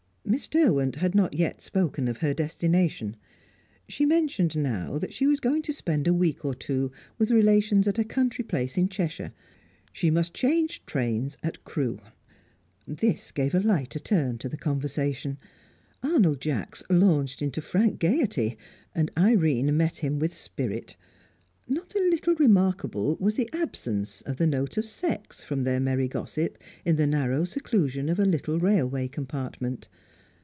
Miss 0.23 0.47
Derwent 0.47 0.95
had 0.97 1.13
not 1.13 1.33
yet 1.33 1.61
spoken 1.61 2.07
of 2.07 2.19
her 2.19 2.33
destination. 2.33 3.17
She 3.89 4.05
mentioned, 4.05 4.55
now, 4.55 4.97
that 4.97 5.11
she 5.11 5.27
was 5.27 5.41
going 5.41 5.61
to 5.63 5.73
spend 5.73 6.07
a 6.07 6.13
week 6.13 6.45
or 6.45 6.55
two 6.55 6.89
with 7.17 7.31
relations 7.31 7.85
at 7.85 7.99
a 7.99 8.05
country 8.05 8.45
place 8.45 8.77
in 8.77 8.87
Cheshire. 8.87 9.33
She 9.91 10.09
must 10.09 10.33
change 10.33 10.85
trains 10.85 11.37
at 11.43 11.65
Crewe. 11.65 11.99
This 12.87 13.33
gave 13.33 13.53
a 13.53 13.59
lighter 13.59 13.99
turn 13.99 14.37
to 14.37 14.47
the 14.47 14.55
conversation. 14.55 15.37
Arnold 16.01 16.39
Jacks 16.39 16.81
launched 16.89 17.41
into 17.41 17.59
frank 17.59 17.99
gaiety, 17.99 18.57
and 18.95 19.11
Irene 19.17 19.75
met 19.75 19.97
him 19.97 20.17
with 20.17 20.33
spirit. 20.33 20.95
Not 21.67 21.93
a 21.93 21.99
little 21.99 22.35
remarkable 22.35 23.17
was 23.19 23.35
the 23.35 23.49
absence 23.51 24.21
of 24.21 24.37
the 24.37 24.47
note 24.47 24.77
of 24.77 24.85
sex 24.85 25.43
from 25.43 25.65
their 25.65 25.81
merry 25.81 26.07
gossip 26.07 26.57
in 26.85 26.95
the 26.95 27.07
narrow 27.07 27.43
seclusion 27.43 28.07
of 28.07 28.17
a 28.17 28.23
little 28.23 28.59
railway 28.59 29.09
compartment. 29.09 29.89